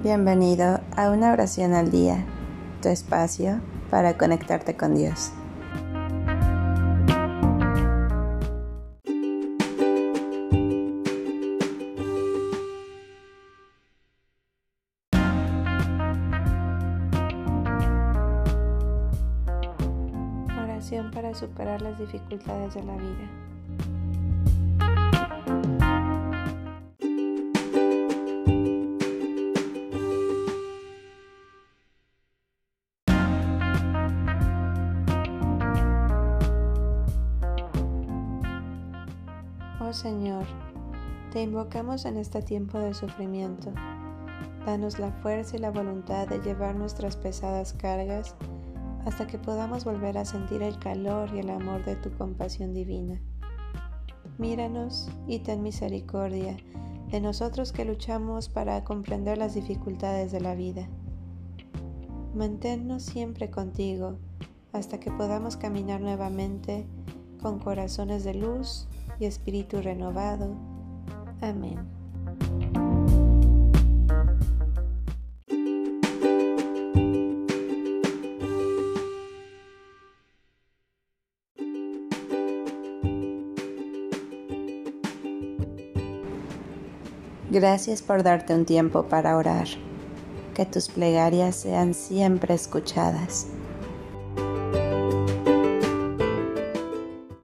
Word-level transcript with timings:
Bienvenido 0.00 0.80
a 0.96 1.10
una 1.10 1.32
oración 1.32 1.74
al 1.74 1.90
día, 1.90 2.24
tu 2.80 2.88
espacio 2.88 3.60
para 3.90 4.16
conectarte 4.16 4.76
con 4.76 4.94
Dios. 4.94 5.32
Oración 20.62 21.10
para 21.10 21.34
superar 21.34 21.82
las 21.82 21.98
dificultades 21.98 22.74
de 22.74 22.84
la 22.84 22.94
vida. 22.94 23.47
Oh 39.80 39.92
Señor, 39.92 40.44
te 41.30 41.40
invocamos 41.40 42.04
en 42.04 42.16
este 42.16 42.42
tiempo 42.42 42.80
de 42.80 42.94
sufrimiento. 42.94 43.72
Danos 44.66 44.98
la 44.98 45.12
fuerza 45.12 45.56
y 45.56 45.60
la 45.60 45.70
voluntad 45.70 46.26
de 46.26 46.40
llevar 46.40 46.74
nuestras 46.74 47.16
pesadas 47.16 47.74
cargas 47.74 48.34
hasta 49.06 49.28
que 49.28 49.38
podamos 49.38 49.84
volver 49.84 50.18
a 50.18 50.24
sentir 50.24 50.62
el 50.62 50.80
calor 50.80 51.30
y 51.32 51.38
el 51.38 51.50
amor 51.50 51.84
de 51.84 51.94
tu 51.94 52.10
compasión 52.10 52.74
divina. 52.74 53.20
Míranos 54.36 55.10
y 55.28 55.38
ten 55.38 55.62
misericordia 55.62 56.56
de 57.12 57.20
nosotros 57.20 57.70
que 57.70 57.84
luchamos 57.84 58.48
para 58.48 58.82
comprender 58.82 59.38
las 59.38 59.54
dificultades 59.54 60.32
de 60.32 60.40
la 60.40 60.56
vida. 60.56 60.88
Manténnos 62.34 63.04
siempre 63.04 63.48
contigo 63.48 64.18
hasta 64.72 64.98
que 64.98 65.12
podamos 65.12 65.56
caminar 65.56 66.00
nuevamente 66.00 66.84
con 67.40 67.60
corazones 67.60 68.24
de 68.24 68.34
luz 68.34 68.88
y 69.20 69.26
espíritu 69.26 69.80
renovado. 69.82 70.56
Amén. 71.40 71.78
Gracias 87.50 88.02
por 88.02 88.22
darte 88.22 88.54
un 88.54 88.66
tiempo 88.66 89.04
para 89.04 89.36
orar. 89.36 89.66
Que 90.54 90.66
tus 90.66 90.88
plegarias 90.88 91.56
sean 91.56 91.94
siempre 91.94 92.54
escuchadas. 92.54 93.46